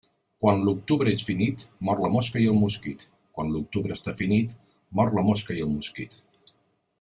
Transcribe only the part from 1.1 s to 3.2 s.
és finit, mor la mosca i el mosquit